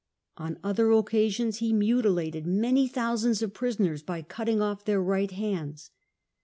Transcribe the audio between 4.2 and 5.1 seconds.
cutting off their